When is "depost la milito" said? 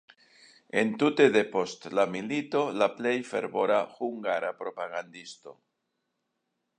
1.33-2.63